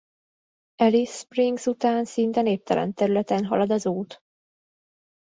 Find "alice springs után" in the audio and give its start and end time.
0.79-2.05